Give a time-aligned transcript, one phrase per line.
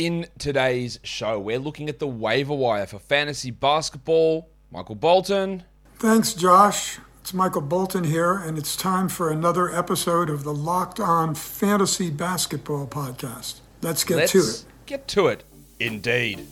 [0.00, 4.48] In today's show, we're looking at the waiver wire for fantasy basketball.
[4.70, 5.64] Michael Bolton.
[5.96, 6.98] Thanks, Josh.
[7.20, 12.08] It's Michael Bolton here, and it's time for another episode of the Locked On Fantasy
[12.08, 13.60] Basketball Podcast.
[13.82, 14.64] Let's get Let's to it.
[14.86, 15.44] Get to it.
[15.78, 16.46] Indeed.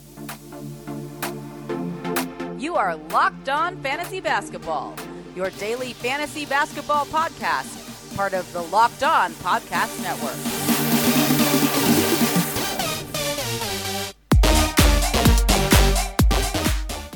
[2.59, 4.95] You are Locked On Fantasy Basketball,
[5.35, 10.78] your daily fantasy basketball podcast, part of the Locked On Podcast Network.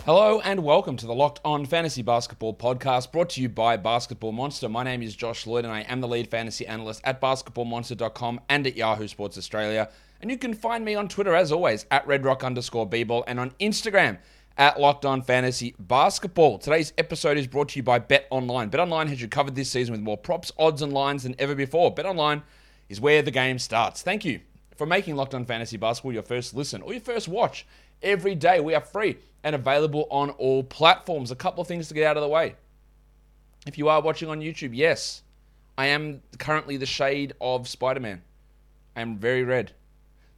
[0.04, 4.32] Hello and welcome to the Locked On Fantasy Basketball podcast brought to you by Basketball
[4.32, 4.68] Monster.
[4.68, 8.66] My name is Josh Lloyd and I am the lead fantasy analyst at basketballmonster.com and
[8.66, 9.88] at Yahoo Sports Australia.
[10.20, 13.52] And you can find me on Twitter as always at redrock underscore bball and on
[13.60, 14.18] Instagram
[14.58, 16.58] at Locked On Fantasy Basketball.
[16.58, 18.70] Today's episode is brought to you by Bet Online.
[18.70, 21.54] Bet Online has you covered this season with more props, odds, and lines than ever
[21.54, 21.94] before.
[21.94, 22.42] Bet Online
[22.88, 24.02] is where the game starts.
[24.02, 24.40] Thank you
[24.76, 27.64] for making Locked On Fantasy Basketball your first listen or your first watch
[28.02, 28.60] every day.
[28.60, 31.30] We are free and available on all platforms.
[31.30, 32.56] A couple of things to get out of the way.
[33.66, 35.22] If you are watching on YouTube, yes,
[35.78, 38.22] I am currently the shade of Spider Man.
[38.96, 39.72] I am very red.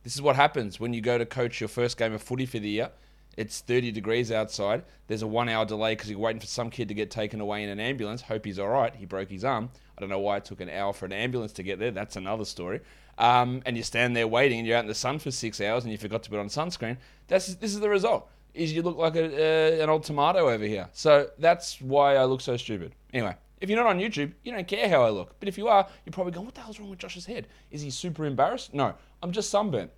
[0.03, 2.59] This is what happens when you go to coach your first game of footy for
[2.59, 2.91] the year.
[3.37, 4.85] It's 30 degrees outside.
[5.09, 7.65] There's a one hour delay because you're waiting for some kid to get taken away
[7.65, 8.23] in an ambulance.
[8.23, 8.95] Hope he's all right.
[8.95, 9.71] He broke his arm.
[9.97, 11.91] I don't know why it took an hour for an ambulance to get there.
[11.91, 12.81] That's another story.
[13.19, 15.85] Um, and you stand there waiting and you're out in the sun for six hours
[15.85, 16.97] and you forgot to put on sunscreen.
[17.29, 18.29] That's This is the result.
[18.55, 20.89] Is you look like a, uh, an old tomato over here.
[20.93, 22.95] So that's why I look so stupid.
[23.13, 25.35] Anyway, if you're not on YouTube, you don't care how I look.
[25.41, 27.49] But if you are, you're probably going, what the hell's wrong with Josh's head?
[27.71, 28.75] Is he super embarrassed?
[28.75, 29.91] No, I'm just sunburnt.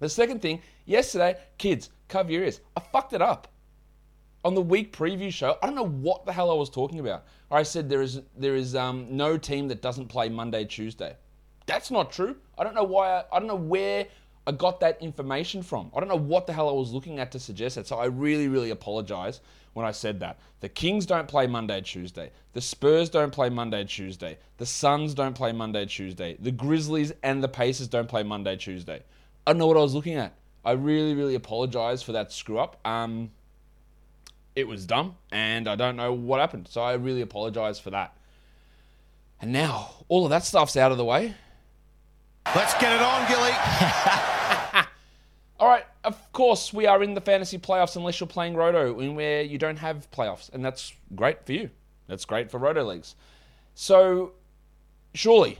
[0.00, 2.60] The second thing, yesterday, kids, cover your ears.
[2.76, 3.48] I fucked it up.
[4.44, 7.24] On the week preview show, I don't know what the hell I was talking about.
[7.50, 11.16] I said there is there is um, no team that doesn't play Monday, Tuesday.
[11.68, 12.34] That's not true.
[12.56, 13.10] I don't know why.
[13.10, 14.06] I, I don't know where
[14.46, 15.90] I got that information from.
[15.94, 17.86] I don't know what the hell I was looking at to suggest that.
[17.86, 19.42] So I really, really apologize
[19.74, 20.38] when I said that.
[20.60, 22.30] The Kings don't play Monday, Tuesday.
[22.54, 24.38] The Spurs don't play Monday, Tuesday.
[24.56, 26.38] The Suns don't play Monday, Tuesday.
[26.40, 29.02] The Grizzlies and the Pacers don't play Monday, Tuesday.
[29.46, 30.32] I don't know what I was looking at.
[30.64, 32.80] I really, really apologize for that screw up.
[32.86, 33.30] Um,
[34.56, 36.68] it was dumb, and I don't know what happened.
[36.68, 38.16] So I really apologize for that.
[39.42, 41.34] And now all of that stuff's out of the way.
[42.56, 43.50] Let's get it on, Gilly.
[45.60, 49.14] All right, of course, we are in the fantasy playoffs unless you're playing Roto, in
[49.14, 51.68] where you don't have playoffs, and that's great for you.
[52.06, 53.16] That's great for Roto leagues.
[53.74, 54.32] So,
[55.12, 55.58] surely,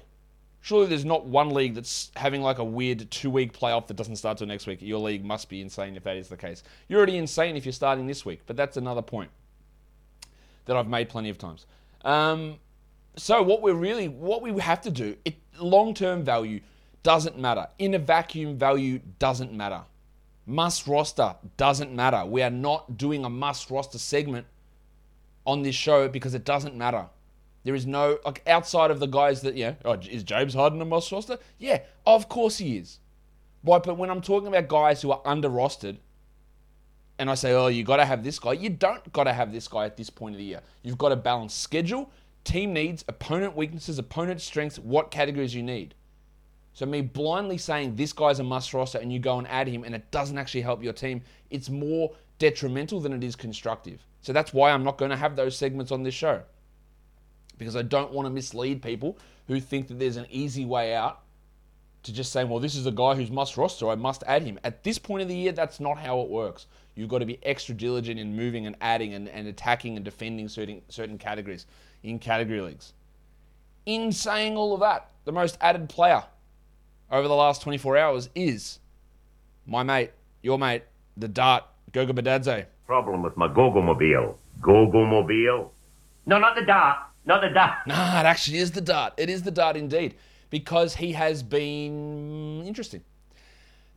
[0.62, 4.16] surely there's not one league that's having like a weird two week playoff that doesn't
[4.16, 4.78] start till next week.
[4.80, 6.62] Your league must be insane if that is the case.
[6.88, 9.30] You're already insane if you're starting this week, but that's another point
[10.64, 11.66] that I've made plenty of times.
[12.02, 12.56] Um,
[13.16, 15.16] so what we're really, what we have to do,
[15.60, 16.60] long term value
[17.02, 17.68] doesn't matter.
[17.78, 19.82] In a vacuum, value doesn't matter.
[20.46, 22.24] Must roster doesn't matter.
[22.24, 24.46] We are not doing a must roster segment
[25.46, 27.06] on this show because it doesn't matter.
[27.64, 29.74] There is no like outside of the guys that yeah.
[29.84, 31.38] Oh, is James Harden a must roster?
[31.58, 32.98] Yeah, of course he is.
[33.62, 35.98] But but when I'm talking about guys who are under rostered,
[37.18, 38.52] and I say, oh, you got to have this guy.
[38.52, 40.60] You don't got to have this guy at this point of the year.
[40.82, 42.10] You've got to balance schedule,
[42.44, 45.94] team needs, opponent weaknesses, opponent strengths, what categories you need.
[46.78, 49.82] So me blindly saying this guy's a must roster and you go and add him
[49.82, 54.06] and it doesn't actually help your team, it's more detrimental than it is constructive.
[54.22, 56.40] So that's why I'm not going to have those segments on this show.
[57.58, 59.18] Because I don't want to mislead people
[59.48, 61.22] who think that there's an easy way out
[62.04, 64.60] to just saying, well, this is a guy who's must roster, I must add him.
[64.62, 66.66] At this point of the year, that's not how it works.
[66.94, 70.48] You've got to be extra diligent in moving and adding and, and attacking and defending
[70.48, 71.66] certain certain categories
[72.04, 72.92] in category leagues.
[73.84, 76.22] In saying all of that, the most added player
[77.10, 78.78] over the last 24 hours is
[79.66, 80.12] my mate,
[80.42, 80.84] your mate,
[81.16, 82.66] the Dart, Goga Bitadze.
[82.86, 84.38] Problem with my Gogo-mobile.
[84.60, 85.72] Gogo-mobile?
[86.26, 86.98] No, not the dart.
[87.24, 87.78] Not the dart.
[87.86, 89.14] Nah, it actually is the Dart.
[89.16, 90.14] It is the Dart indeed,
[90.50, 93.02] because he has been interesting.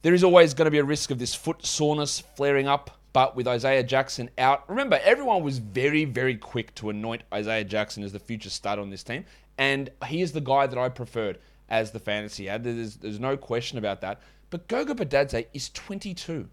[0.01, 3.35] There is always going to be a risk of this foot soreness flaring up, but
[3.35, 8.11] with Isaiah Jackson out, remember, everyone was very, very quick to anoint Isaiah Jackson as
[8.11, 9.25] the future star on this team,
[9.57, 11.37] and he is the guy that I preferred
[11.71, 12.63] as the fantasy ad.
[12.63, 14.21] There's, there's no question about that.
[14.51, 16.50] But Goga Bitadze is 22.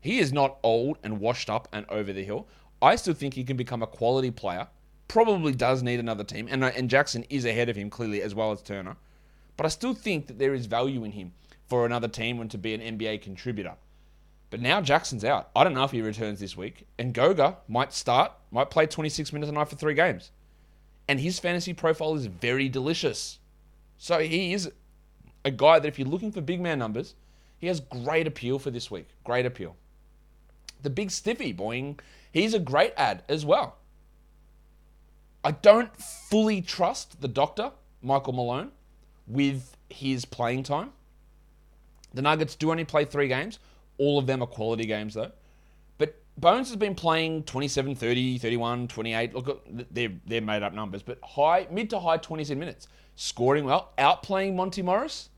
[0.00, 2.46] He is not old and washed up and over the hill.
[2.80, 4.68] I still think he can become a quality player.
[5.08, 8.34] Probably does need another team, and, uh, and Jackson is ahead of him clearly as
[8.34, 8.96] well as Turner.
[9.56, 11.32] But I still think that there is value in him
[11.66, 13.74] for another team and to be an NBA contributor.
[14.50, 15.50] But now Jackson's out.
[15.56, 16.86] I don't know if he returns this week.
[16.98, 20.30] And Goga might start, might play 26 minutes a night for three games.
[21.08, 23.38] And his fantasy profile is very delicious.
[23.98, 24.70] So he is
[25.44, 27.14] a guy that if you're looking for big man numbers,
[27.58, 29.08] he has great appeal for this week.
[29.24, 29.76] Great appeal.
[30.82, 31.98] The big stiffy, boing,
[32.32, 33.76] he's a great ad as well.
[35.42, 37.70] I don't fully trust the doctor,
[38.02, 38.72] Michael Malone,
[39.26, 40.92] with his playing time.
[42.12, 43.58] The Nuggets do only play three games.
[43.98, 45.32] All of them are quality games, though.
[46.38, 49.34] Bones has been playing 27, 30, 31, 28.
[49.34, 52.88] Look, they're, they're made up numbers, but high, mid to high 27 minutes.
[53.14, 55.30] Scoring well, outplaying Monte Morris,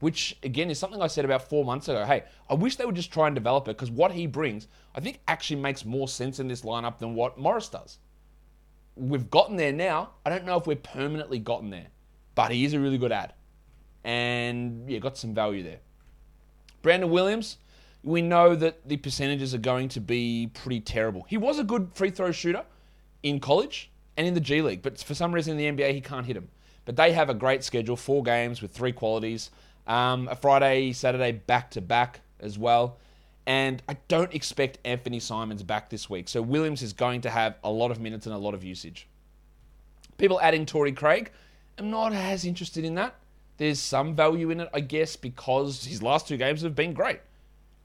[0.00, 2.04] which again is something I said about four months ago.
[2.04, 5.00] Hey, I wish they would just try and develop it because what he brings, I
[5.00, 7.98] think, actually makes more sense in this lineup than what Morris does.
[8.96, 10.10] We've gotten there now.
[10.26, 11.86] I don't know if we're permanently gotten there,
[12.34, 13.32] but he is a really good ad.
[14.04, 15.80] And yeah, got some value there.
[16.82, 17.56] Brandon Williams,
[18.06, 21.26] we know that the percentages are going to be pretty terrible.
[21.28, 22.64] He was a good free throw shooter
[23.24, 26.00] in college and in the G League, but for some reason in the NBA he
[26.00, 26.48] can't hit them.
[26.84, 29.50] But they have a great schedule, four games with three qualities,
[29.88, 32.96] um, a Friday, Saturday back to back as well.
[33.44, 36.28] And I don't expect Anthony Simons back this week.
[36.28, 39.08] So Williams is going to have a lot of minutes and a lot of usage.
[40.16, 41.32] People adding Torrey Craig,
[41.76, 43.16] I'm not as interested in that.
[43.56, 47.20] There's some value in it, I guess, because his last two games have been great.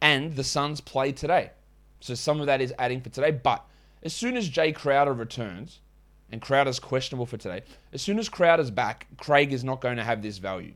[0.01, 1.51] And the Suns play today.
[1.99, 3.31] So some of that is adding for today.
[3.31, 3.65] But
[4.03, 5.79] as soon as Jae Crowder returns,
[6.31, 7.61] and Crowder's questionable for today,
[7.93, 10.73] as soon as Crowder's back, Craig is not going to have this value.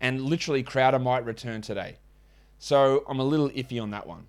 [0.00, 1.96] And literally, Crowder might return today.
[2.58, 4.26] So I'm a little iffy on that one.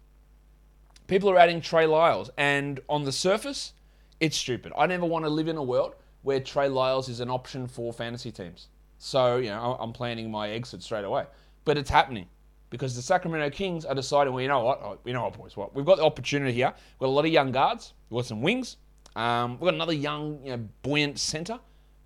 [1.07, 3.74] People are adding Trey Lyles, and on the surface,
[4.19, 4.74] it's stupid.
[4.77, 7.94] I never want to live in a world where Trey Lyles is an option for
[7.94, 8.68] fantasy teams.
[8.98, 11.25] So, you know, I'm planning my exit straight away.
[11.63, 12.27] But it's happening
[12.75, 14.81] because the Sacramento Kings are deciding, well, you know what?
[14.83, 15.56] Oh, you know what, boys?
[15.56, 15.74] What?
[15.74, 16.74] We've got the opportunity here.
[16.75, 17.94] We've got a lot of young guards.
[18.10, 18.75] We've got some wings.
[19.16, 21.57] Um, we've got another young, you know, buoyant centre,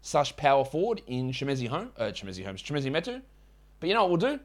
[0.04, 3.20] such power forward in Chimezie Home, uh, Chimezie Holmes, Metu.
[3.80, 4.40] But you know what we'll do?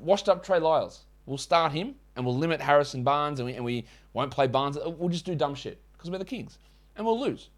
[0.00, 1.04] Washed up Trey Lyles.
[1.26, 3.84] We'll start him and we'll limit Harrison Barnes and we, and we
[4.14, 4.78] won't play Barnes.
[4.82, 6.58] We'll just do dumb shit because we're the Kings
[6.96, 7.50] and we'll lose.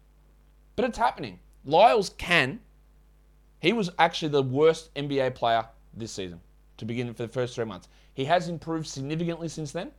[0.75, 1.39] But it's happening.
[1.63, 2.59] Lyles can
[3.61, 6.41] he was actually the worst NBA player this season
[6.77, 7.87] to begin for the first three months.
[8.13, 9.91] He has improved significantly since then,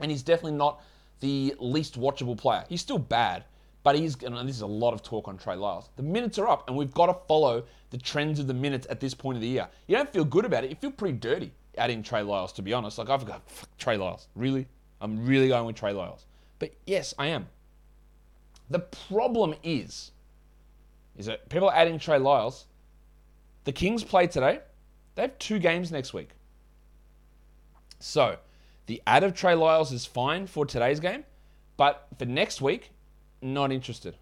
[0.00, 0.82] and he's definitely not
[1.20, 2.64] the least watchable player.
[2.68, 3.44] He's still bad,
[3.82, 5.90] but he's, and this is a lot of talk on Trey Lyles.
[5.96, 9.00] The minutes are up, and we've got to follow the trends of the minutes at
[9.00, 9.68] this point of the year.
[9.86, 10.70] You don't feel good about it.
[10.70, 12.98] You feel pretty dirty adding Trey Lyles, to be honest.
[12.98, 13.42] Like, I've got,
[13.78, 14.28] Trey Lyles.
[14.34, 14.66] Really?
[15.00, 16.26] I'm really going with Trey Lyles.
[16.58, 17.46] But yes, I am.
[18.70, 20.10] The problem is,
[21.16, 22.66] is that people are adding Trey Lyles.
[23.64, 24.60] The Kings play today.
[25.16, 26.30] They have two games next week.
[27.98, 28.38] So,
[28.86, 31.24] the ad of Trey Lyles is fine for today's game,
[31.76, 32.92] but for next week,
[33.42, 34.16] not interested.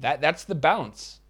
[0.00, 1.20] That that's the balance.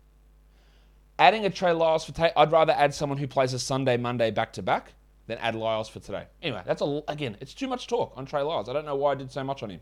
[1.18, 4.30] Adding a Trey Lyles for today, I'd rather add someone who plays a Sunday, Monday
[4.30, 4.92] back to back
[5.26, 6.24] than add Lyles for today.
[6.42, 8.68] Anyway, that's a again, it's too much talk on Trey Lyles.
[8.68, 9.80] I don't know why I did so much on him.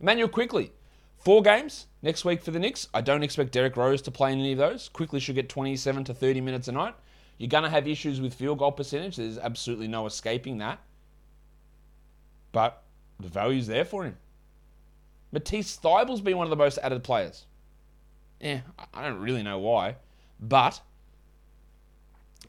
[0.00, 0.72] Emmanuel Quickley,
[1.20, 2.88] Four games next week for the Knicks.
[2.94, 4.88] I don't expect Derrick Rose to play in any of those.
[4.88, 6.94] Quickley should get 27 to 30 minutes a night.
[7.36, 9.16] You're going to have issues with field goal percentage.
[9.16, 10.78] There's absolutely no escaping that.
[12.52, 12.82] But
[13.18, 14.16] the value's there for him.
[15.30, 17.44] Matisse Thybulle's been one of the most added players.
[18.40, 18.60] Yeah,
[18.94, 19.96] I don't really know why.
[20.40, 20.80] But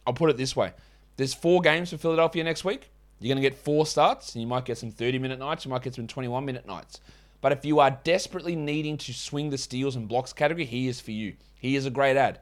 [0.08, 0.72] I'll put it this way.
[1.18, 2.90] There's four games for Philadelphia next week.
[3.20, 5.72] You're going to get four starts, and you might get some 30 minute nights, you
[5.72, 7.02] might get some 21 minute nights.
[7.42, 11.02] But if you are desperately needing to swing the steals and blocks category, he is
[11.02, 11.36] for you.
[11.60, 12.40] He is a great ad.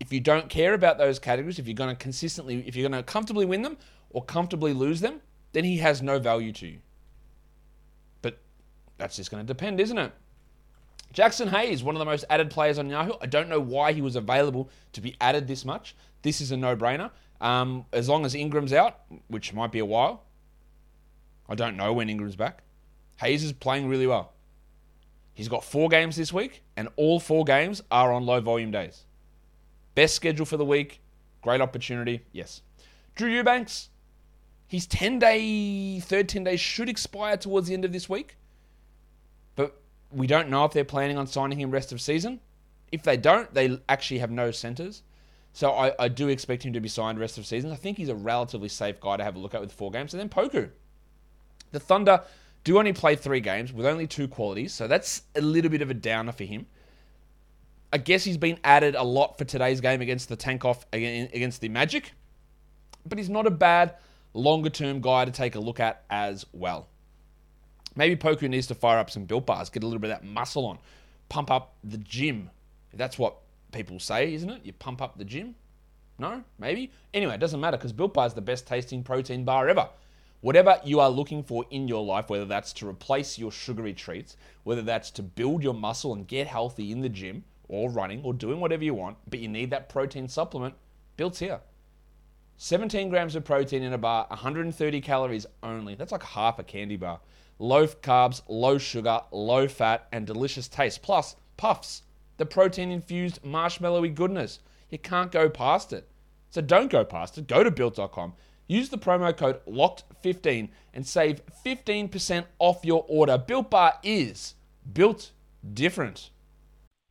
[0.00, 3.02] If you don't care about those categories, if you're going to consistently, if you're going
[3.02, 3.76] to comfortably win them
[4.10, 5.20] or comfortably lose them,
[5.52, 6.78] then he has no value to you.
[8.22, 8.38] But
[8.96, 10.12] that's just going to depend, isn't it?
[11.12, 13.14] Jaxson Hayes, one of the most added players on Yahoo.
[13.20, 15.96] I don't know why he was available to be added this much.
[16.22, 17.10] This is a no brainer.
[17.40, 20.24] Um, as long as Ingram's out, which might be a while.
[21.48, 22.62] I don't know when Ingram's back.
[23.20, 24.32] Hayes is playing really well.
[25.34, 29.04] He's got four games this week, and all four games are on low volume days.
[29.94, 31.00] Best schedule for the week.
[31.42, 32.22] Great opportunity.
[32.32, 32.62] Yes.
[33.14, 33.90] Drew Eubanks,
[34.66, 38.36] his 10 day, third 10 days should expire towards the end of this week.
[39.56, 39.80] But
[40.12, 42.40] we don't know if they're planning on signing him rest of season.
[42.92, 45.02] If they don't, they actually have no centers.
[45.52, 47.72] So I, I do expect him to be signed rest of season.
[47.72, 50.14] I think he's a relatively safe guy to have a look at with four games.
[50.14, 50.70] And then Poku.
[51.72, 52.22] The Thunder
[52.68, 55.88] do only play three games with only two qualities, so that's a little bit of
[55.88, 56.66] a downer for him.
[57.90, 61.62] I guess he's been added a lot for today's game against the tank off against
[61.62, 62.12] the Magic,
[63.06, 63.94] but he's not a bad
[64.34, 66.88] longer term guy to take a look at as well.
[67.96, 70.28] Maybe Poku needs to fire up some built bars, get a little bit of that
[70.28, 70.78] muscle on,
[71.30, 72.50] pump up the gym.
[72.92, 73.38] That's what
[73.72, 74.60] people say, isn't it?
[74.62, 75.54] You pump up the gym?
[76.18, 76.44] No?
[76.58, 76.92] Maybe?
[77.14, 79.88] Anyway, it doesn't matter because Built Bar is the best tasting protein bar ever.
[80.40, 84.36] Whatever you are looking for in your life, whether that's to replace your sugary treats,
[84.62, 88.32] whether that's to build your muscle and get healthy in the gym or running or
[88.32, 90.74] doing whatever you want, but you need that protein supplement,
[91.16, 91.60] Built's here.
[92.56, 95.96] 17 grams of protein in a bar, 130 calories only.
[95.96, 97.20] That's like half a candy bar.
[97.58, 101.02] Low carbs, low sugar, low fat, and delicious taste.
[101.02, 102.02] Plus, puffs,
[102.36, 104.60] the protein infused marshmallowy goodness.
[104.90, 106.08] You can't go past it.
[106.50, 107.48] So don't go past it.
[107.48, 108.34] Go to built.com
[108.68, 113.38] Use the promo code LOCKED15 and save 15% off your order.
[113.38, 114.54] Built Bar is
[114.92, 115.32] built
[115.72, 116.30] different.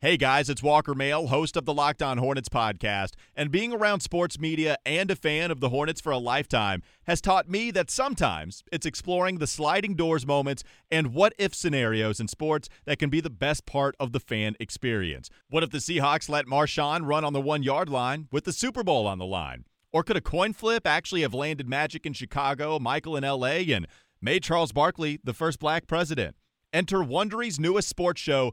[0.00, 3.14] Hey guys, it's Walker Mail, host of the Locked On Hornets podcast.
[3.34, 7.20] And being around sports media and a fan of the Hornets for a lifetime has
[7.20, 10.62] taught me that sometimes it's exploring the sliding doors moments
[10.92, 14.54] and what if scenarios in sports that can be the best part of the fan
[14.60, 15.28] experience.
[15.50, 18.84] What if the Seahawks let Marshawn run on the one yard line with the Super
[18.84, 19.64] Bowl on the line?
[19.92, 23.86] Or could a coin flip actually have landed Magic in Chicago, Michael in LA, and
[24.20, 26.36] made Charles Barkley the first black president?
[26.72, 28.52] Enter Wondery's newest sports show,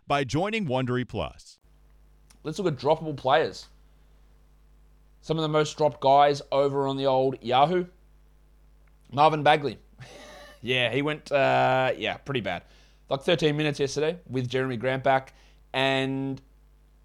[0.11, 1.57] by joining Wondery Plus.
[2.43, 3.67] Let's look at droppable players.
[5.21, 7.85] Some of the most dropped guys over on the old Yahoo.
[9.09, 9.79] Marvin Bagley.
[10.61, 12.63] yeah, he went, uh, yeah, pretty bad.
[13.07, 15.33] Like 13 minutes yesterday with Jerami Grant back.
[15.71, 16.41] And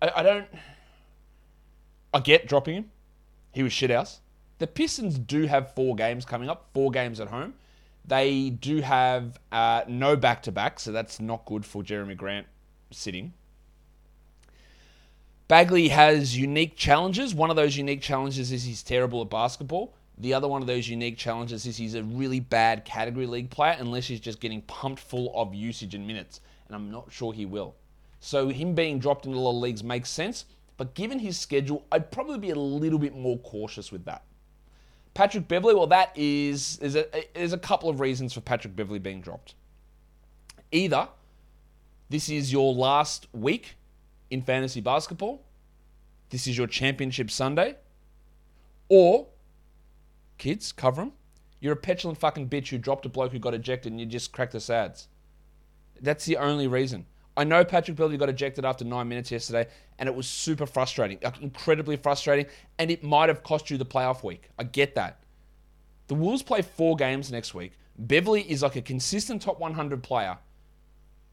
[0.02, 0.48] I, I don't.
[2.12, 2.90] I get dropping him.
[3.52, 4.18] He was shit house.
[4.58, 7.54] The Pistons do have four games coming up, four games at home.
[8.04, 12.48] They do have uh, no back to back, so that's not good for Jerami Grant
[12.90, 13.32] sitting.
[15.48, 17.34] Bagley has unique challenges.
[17.34, 19.94] One of those unique challenges is he's terrible at basketball.
[20.18, 23.76] The other one of those unique challenges is he's a really bad category league player
[23.78, 26.40] unless he's just getting pumped full of usage and minutes.
[26.66, 27.76] And I'm not sure he will.
[28.18, 30.46] So him being dropped into of leagues makes sense.
[30.78, 34.24] But given his schedule, I'd probably be a little bit more cautious with that.
[35.14, 39.20] Patrick Beverley, well, that is there's a, a couple of reasons for Patrick Beverley being
[39.20, 39.54] dropped.
[40.72, 41.08] Either
[42.08, 43.76] this is your last week
[44.30, 45.44] in fantasy basketball,
[46.30, 47.76] this is your championship Sunday,
[48.88, 49.28] or
[50.38, 51.12] Kids, cover them.
[51.60, 54.32] You're a petulant fucking bitch who dropped a bloke who got ejected and you just
[54.32, 55.08] cracked the sads.
[56.00, 57.06] That's the only reason.
[57.38, 59.66] I know Patrick Beverley got ejected after nine minutes yesterday,
[59.98, 62.46] and it was super frustrating, like incredibly frustrating,
[62.78, 64.48] and it might have cost you the playoff week.
[64.58, 65.20] I get that.
[66.08, 67.72] The Wolves play four games next week.
[67.98, 70.38] Beverley is like a consistent top 100 player.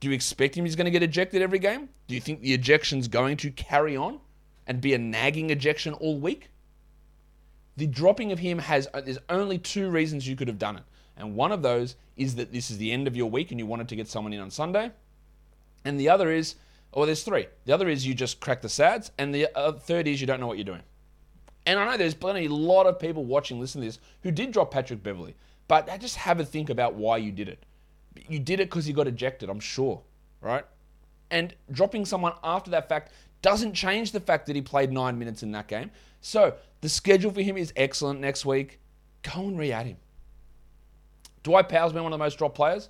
[0.04, 1.88] Do you expect him he's going to get ejected every game?
[2.10, 4.20] Do you think the ejection's going to carry on
[4.68, 6.50] and be a nagging ejection all week?
[7.78, 10.84] the dropping of him has uh, there's only two reasons you could have done it.
[11.18, 13.66] And one of those is that this is the end of your week and you
[13.66, 14.92] wanted to get someone in on Sunday.
[15.86, 16.56] And the other is,
[16.92, 17.48] or there's three.
[17.66, 19.12] The other is you just crack the sads.
[19.18, 20.84] And the uh, third is you don't know what you're doing.
[21.66, 24.52] And I know there's plenty, a lot of people watching, listening to this, who did
[24.52, 25.36] drop Patrick Beverley.
[25.68, 27.66] But just have a think about why you did it.
[28.28, 30.02] You did it because he got ejected, I'm sure,
[30.42, 30.66] right?
[31.32, 35.44] And dropping someone after that fact doesn't change the fact that he played nine minutes
[35.44, 35.92] in that game.
[36.22, 38.80] So the schedule for him is excellent next week.
[39.22, 39.98] Go and re add him.
[41.44, 42.90] Dwight Powell's been one of the most dropped players.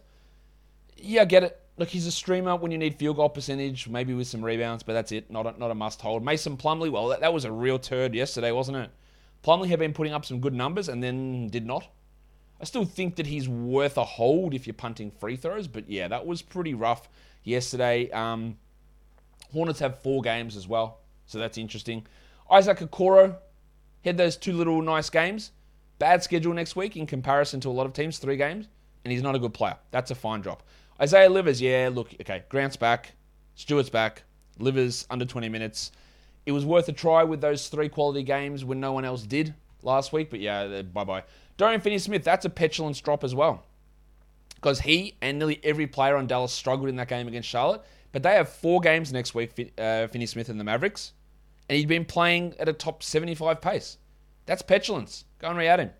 [0.98, 1.60] Yeah, I get it.
[1.78, 4.94] Look, he's a streamer when you need field goal percentage, maybe with some rebounds, but
[4.94, 5.32] that's it.
[5.32, 6.24] Not a, not a must hold.
[6.24, 8.92] Mason Plumlee, well, that, that was a real turd yesterday, wasn't it?
[9.44, 11.88] Plumlee had been putting up some good numbers and then did not.
[12.62, 16.08] I still think that he's worth a hold if you're punting free throws, but yeah,
[16.08, 17.10] that was pretty rough
[17.44, 18.10] yesterday.
[18.12, 18.58] Um,
[19.52, 22.06] Hornets have four games as well, so that's interesting.
[22.50, 23.36] Isaac Okoro,
[24.04, 25.52] had those two little nice games.
[26.00, 28.68] Bad schedule next week in comparison to a lot of teams, three games,
[29.04, 29.78] and he's not a good player.
[29.92, 30.64] That's a fine drop.
[31.00, 33.14] Isaiah Livers, yeah, look, okay, Grant's back,
[33.56, 34.24] Stewart's back,
[34.60, 35.92] Livers under 20 minutes.
[36.46, 39.54] it was worth a try with those three quality games when no one else did
[39.82, 40.30] last week.
[40.30, 41.24] But yeah, bye bye.
[41.58, 43.66] Dorian Finney Smith, that's a petulance drop as well.
[44.56, 47.82] Because he and nearly every player on Dallas struggled in that game against Charlotte.
[48.12, 51.14] But they have four games next week, uh, Finney Smith and the Mavericks.
[51.68, 53.98] And he'd been playing at a top 75 pace.
[54.46, 55.26] That's petulance.
[55.40, 55.92] Go and re-add him.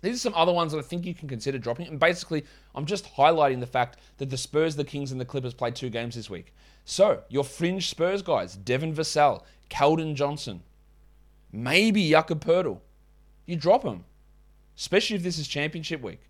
[0.00, 1.88] These are some other ones that I think you can consider dropping.
[1.88, 5.54] And basically, I'm just highlighting the fact that the Spurs, the Kings, and the Clippers
[5.54, 6.54] played two games this week.
[6.84, 10.62] So, your fringe Spurs guys, Devin Vassell, Keldon Johnson,
[11.52, 12.80] maybe Jakob Poeltl,
[13.44, 14.04] you drop them,
[14.78, 16.20] especially if this is championship week.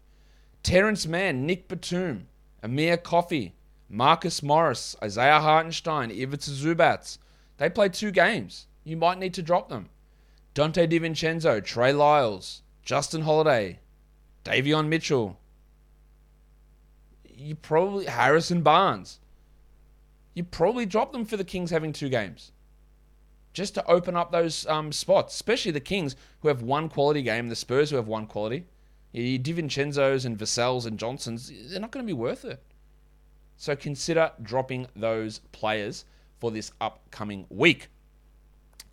[0.62, 2.26] Terance Mann, Nick Batum,
[2.62, 3.54] Amir Coffey,
[3.88, 7.18] Marcus Morris, Isaiah Hartenstein, Ivica Zubac.
[7.58, 8.66] They play two games.
[8.84, 9.90] You might need to drop them.
[10.54, 13.78] Donte DiVincenzo, Trey Lyles, Justin Holiday,
[14.44, 15.38] Davion Mitchell.
[17.24, 19.20] You probably Harrison Barnes.
[20.34, 22.52] You probably drop them for the Kings having two games,
[23.58, 27.48] just to open up those um, spots, especially the Kings who have one quality game,
[27.48, 28.64] the Spurs who have one quality.
[29.12, 32.62] Your DiVincenzo's and Vassells and Johnsons, they're not going to be worth it.
[33.56, 36.04] So consider dropping those players
[36.38, 37.88] for this upcoming week.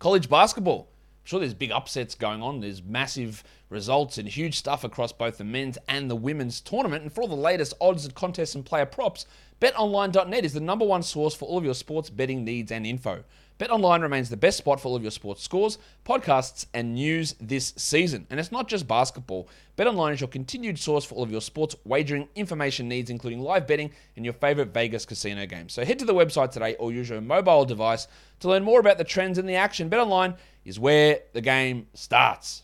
[0.00, 0.88] College basketball
[1.26, 2.60] sure there's big upsets going on.
[2.60, 7.02] There's massive results and huge stuff across both the men's and the women's tournament.
[7.02, 9.26] And for all the latest odds and contests and player props,
[9.60, 13.24] betonline.net is the number one source for all of your sports betting needs and info.
[13.58, 17.72] BetOnline remains the best spot for all of your sports scores, podcasts, and news this
[17.76, 18.26] season.
[18.28, 19.48] And it's not just basketball.
[19.78, 23.66] BetOnline is your continued source for all of your sports wagering information needs, including live
[23.66, 25.72] betting and your favorite Vegas casino games.
[25.72, 28.08] So head to the website today or use your mobile device
[28.40, 29.88] to learn more about the trends and the action.
[29.88, 30.36] BetOnline
[30.66, 32.62] is where the game starts.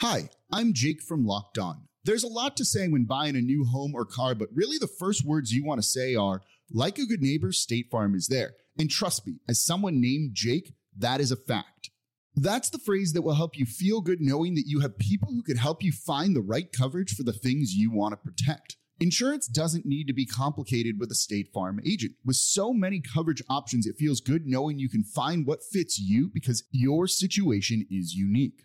[0.00, 1.88] Hi, I'm Jake from Locked On.
[2.04, 4.88] There's a lot to say when buying a new home or car, but really the
[4.88, 8.52] first words you want to say are, like a good neighbor, State Farm is there.
[8.78, 11.90] And trust me, as someone named Jake, that is a fact.
[12.34, 15.42] That's the phrase that will help you feel good knowing that you have people who
[15.42, 18.76] could help you find the right coverage for the things you want to protect.
[19.00, 22.14] Insurance doesn't need to be complicated with a State Farm agent.
[22.24, 26.30] With so many coverage options, it feels good knowing you can find what fits you
[26.32, 28.64] because your situation is unique.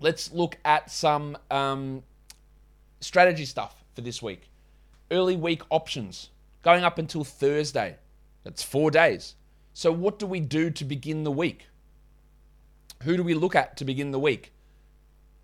[0.00, 2.02] Let's look at some um,
[3.00, 4.50] strategy stuff for this week.
[5.10, 6.30] Early week options
[6.62, 7.96] going up until Thursday.
[8.44, 9.36] That's four days.
[9.72, 11.66] So, what do we do to begin the week?
[13.02, 14.52] Who do we look at to begin the week?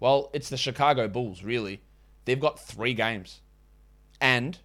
[0.00, 1.80] Well, it's the Chicago Bulls, really.
[2.24, 3.40] They've got three games.
[4.20, 4.58] And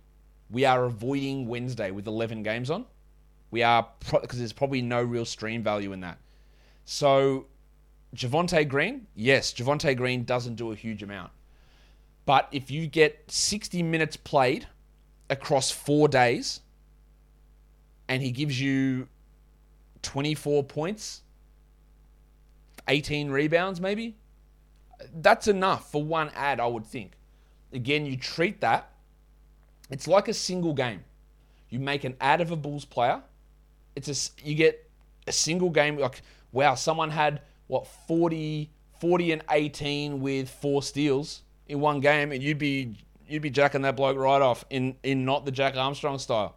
[0.49, 2.85] we are avoiding Wednesday with 11 games on.
[3.51, 6.17] We are, because there's probably no real stream value in that.
[6.85, 7.47] So,
[8.15, 11.31] Javonte Green, yes, Javonte Green doesn't do a huge amount.
[12.25, 14.67] But if you get 60 minutes played
[15.29, 16.61] across four days,
[18.07, 19.07] and he gives you
[20.01, 21.21] 24 points,
[22.87, 24.15] 18 rebounds, maybe.
[25.13, 27.13] That's enough for one ad, I would think.
[27.73, 28.89] Again, you treat that,
[29.89, 31.03] it's like a single game.
[31.69, 33.21] You make an ad of a Bulls player.
[33.95, 34.89] It's a, you get
[35.27, 41.43] a single game, like, wow, someone had, what, 40, 40 and 18 with four steals
[41.67, 45.25] in one game, and you'd be you'd be jacking that bloke right off in in
[45.25, 46.55] not the Jack Armstrong style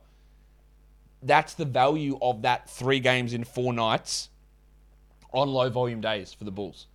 [1.22, 4.30] that's the value of that three games in four nights
[5.32, 6.86] on low volume days for the Bulls.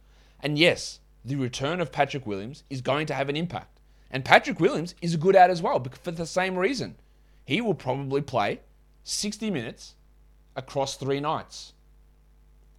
[0.42, 3.80] And yes, the return of Patrick Williams is going to have an impact.
[4.12, 6.96] And Patrick Williams is a good ad as well for the same reason.
[7.46, 8.62] He will probably play
[9.04, 9.96] 60 minutes
[10.56, 11.74] across three nights.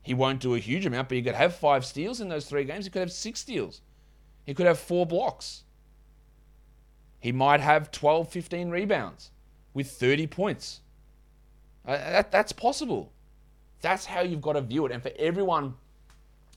[0.06, 2.62] He won't do a huge amount, but he could have five steals in those three
[2.62, 2.84] games.
[2.84, 3.80] He could have six steals.
[4.44, 5.64] He could have four blocks.
[7.18, 9.32] He might have 12, 15 rebounds
[9.74, 10.80] with 30 points.
[11.84, 13.12] Uh, that, that's possible.
[13.80, 14.92] That's how you've got to view it.
[14.92, 15.74] And for everyone,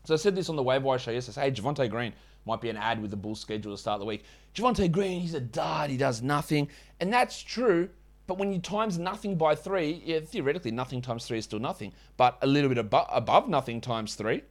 [0.03, 1.41] so I said this on the waiver wire show yesterday.
[1.41, 2.13] Hey, Javonte Green
[2.45, 4.25] might be an ad with the Bulls schedule to start the week.
[4.53, 5.89] Javonte Green, he's a dud.
[5.89, 7.89] He does nothing, and that's true.
[8.29, 11.93] But when you times nothing by three, yeah, theoretically nothing times three is still nothing.
[12.15, 14.43] But a little bit above, nothing times three,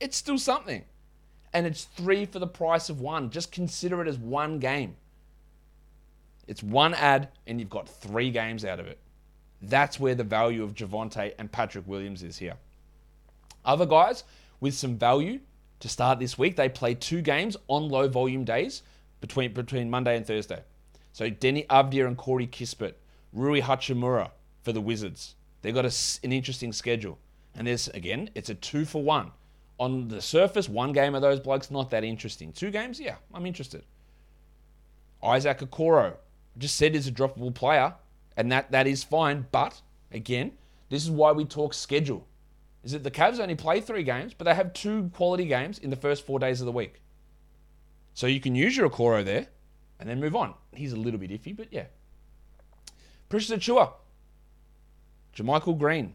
[0.00, 0.84] it's still something.
[1.52, 3.30] And it's three for the price of one.
[3.30, 4.96] Just consider it as one game.
[6.48, 8.98] It's one ad, and you've got three games out of it.
[9.62, 12.56] That's where the value of Javonte and Patrick Williams is here.
[13.64, 14.24] Other guys,
[14.58, 15.38] with some value
[15.78, 16.56] to start this week.
[16.56, 18.82] They play two games on low volume days
[19.20, 20.64] between between Monday and Thursday.
[21.12, 22.94] So Deni Avdija and Corey Kispert,
[23.32, 24.30] Rui Hachimura
[24.62, 25.34] for the Wizards.
[25.62, 25.92] They've got a,
[26.24, 27.18] an interesting schedule.
[27.54, 29.32] And there's, again, it's a two for one.
[29.78, 32.52] On the surface, one game of those blokes, not that interesting.
[32.52, 33.84] Two games, yeah, I'm interested.
[35.22, 36.14] Isaac Okoro,
[36.58, 37.94] just said is a droppable player,
[38.36, 39.46] and that, that is fine.
[39.50, 39.80] But,
[40.12, 40.52] again,
[40.88, 42.26] this is why we talk schedule.
[42.82, 45.90] Is that the Cavs only play three games, but they have two quality games in
[45.90, 47.02] the first four days of the week.
[48.14, 49.46] So you can use your Okoro there
[49.98, 50.54] and then move on.
[50.74, 51.84] He's a little bit iffy, but yeah.
[53.30, 53.92] Precious Achiuwa,
[55.34, 56.14] JaMychal Green.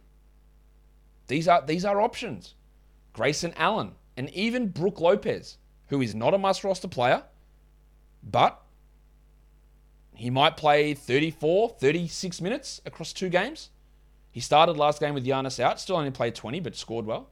[1.28, 2.54] These are these are options.
[3.13, 7.23] Grayson Allen and even Brook Lopez, who is not a must roster player,
[8.21, 8.62] but
[10.13, 13.69] he might play 34, 36 minutes across two games.
[14.32, 17.30] He started last game with Giannis out, still only played 20, but scored well.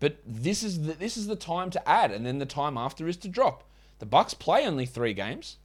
[0.00, 3.06] But this is the, this is the time to add, and then the time after
[3.06, 3.62] is to drop.
[4.00, 5.58] The Bucks play only three games,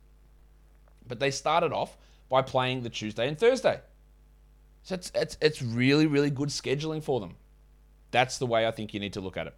[1.08, 1.98] but they started off
[2.30, 3.80] by playing the Tuesday and Thursday.
[4.84, 7.36] So it's, it's, it's really, really good scheduling for them.
[8.12, 9.56] That's the way I think you need to look at it.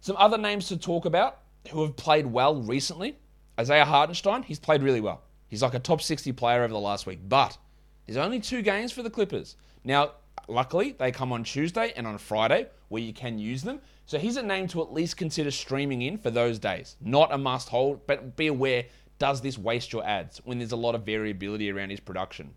[0.00, 1.38] Some other names to talk about
[1.70, 3.18] who have played well recently.
[3.58, 5.22] Isaiah Hartenstein, he's played really well.
[5.48, 7.58] He's like a top 60 player over the last week, but
[8.06, 9.56] there's only two games for the Clippers.
[9.82, 10.12] Now,
[10.46, 13.80] luckily, they come on Tuesday and on Friday where you can use them.
[14.06, 16.96] So he's a name to at least consider streaming in for those days.
[17.00, 18.84] Not a must hold, but be aware
[19.18, 22.54] does this waste your ads when there's a lot of variability around his production?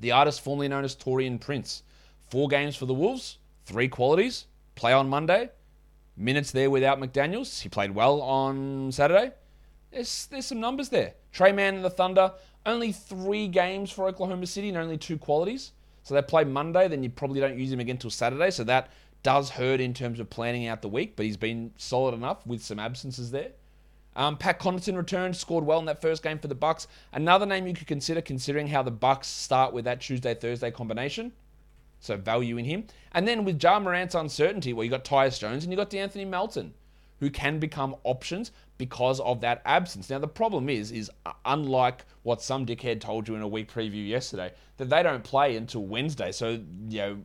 [0.00, 1.82] The artist formerly known as Taurean Prince.
[2.30, 5.50] Four games for the Wolves, three qualities, play on Monday,
[6.16, 7.60] minutes there without McDaniels.
[7.60, 9.32] He played well on Saturday.
[9.90, 11.14] There's, there's some numbers there.
[11.32, 12.32] Tre Mann and the Thunder,
[12.66, 15.72] only three games for Oklahoma City and only two qualities.
[16.02, 18.50] So they play Monday, then you probably don't use him again until Saturday.
[18.50, 18.90] So that
[19.22, 22.62] does hurt in terms of planning out the week, but he's been solid enough with
[22.62, 23.50] some absences there.
[24.18, 26.88] Um, Pat Connaughton returned, scored well in that first game for the Bucks.
[27.12, 31.30] Another name you could consider, considering how the Bucks start with that Tuesday Thursday combination.
[32.00, 32.88] So value in him.
[33.12, 36.24] And then with Ja Morant's uncertainty, well, you got Tyus Jones and you got D'Anthony
[36.24, 36.74] Melton,
[37.20, 40.10] who can become options because of that absence.
[40.10, 41.08] Now the problem is, is
[41.44, 45.56] unlike what some dickhead told you in a week preview yesterday, that they don't play
[45.56, 46.32] until Wednesday.
[46.32, 47.18] So you know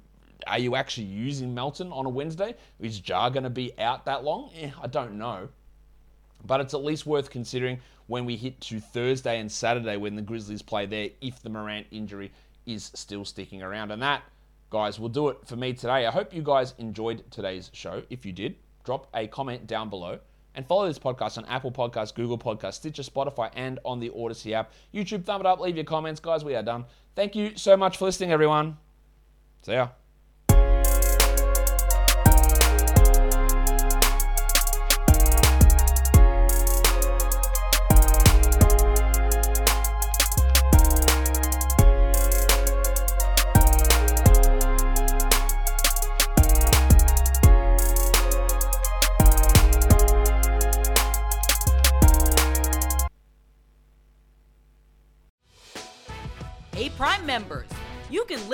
[0.46, 2.54] are you actually using Melton on a Wednesday?
[2.80, 4.52] Is Ja going to be out that long?
[4.60, 5.50] Eh, I don't know.
[6.46, 10.22] But it's at least worth considering when we hit to Thursday and Saturday when the
[10.22, 12.32] Grizzlies play there if the Morant injury
[12.66, 13.92] is still sticking around.
[13.92, 14.24] And that,
[14.70, 16.06] guys, will do it for me today.
[16.06, 18.04] I hope you guys enjoyed today's show.
[18.10, 20.20] If you did, drop a comment down below.
[20.56, 24.54] And follow this podcast on Apple Podcasts, Google Podcasts, Stitcher, Spotify, and on the Odyssey
[24.54, 24.72] app.
[24.94, 26.20] YouTube, thumb it up, leave your comments.
[26.20, 26.86] Guys, we are done.
[27.16, 28.78] Thank you so much for listening, everyone.
[29.64, 30.03] See ya.